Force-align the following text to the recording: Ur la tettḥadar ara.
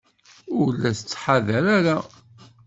Ur 0.59 0.69
la 0.81 0.91
tettḥadar 0.97 1.65
ara. 1.77 1.97